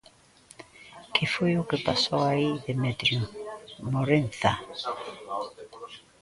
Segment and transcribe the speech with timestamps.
[1.13, 3.21] Que foi o que pasou aí, Demetrio
[3.93, 4.53] Morenza?